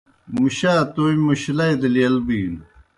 مُشا 0.37 0.75
تومیْ 0.93 1.21
مُشلئی 1.27 1.73
دہ 1.81 1.87
لیل 1.93 2.15
بِینوْ۔ 2.25 2.59